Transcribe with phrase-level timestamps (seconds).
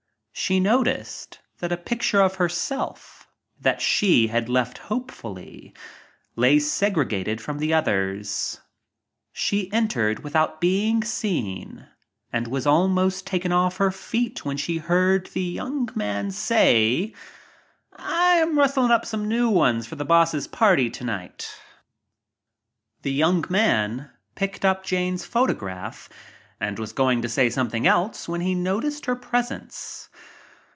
[0.33, 3.27] She noticed that a picture of herself,
[3.59, 5.71] that she had left hopefully,
[6.35, 8.59] lay segregated from the others,
[9.71, 11.85] entered without being seen
[12.33, 17.13] and was almost taken off her feet when she heard the young man say:
[17.95, 21.49] "I am rustling up some new ones for the Boss* party tonight/* s..
[21.49, 21.59] €i ■■
[23.03, 26.09] 26 PARTIES The young man picked up Jane's photograph
[26.59, 30.07] and was going to say something else when he noticed presence.